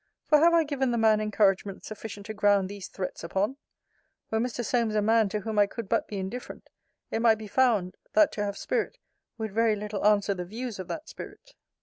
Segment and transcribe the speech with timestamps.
[0.25, 3.57] For have I given the man encouragement sufficient to ground these threats upon?
[4.31, 4.65] Were Mr.
[4.65, 6.71] Solmes a man to whom I could but be indifferent,
[7.11, 8.97] it might be found, that to have spirit,
[9.37, 11.53] would very little answer the views of that spirit.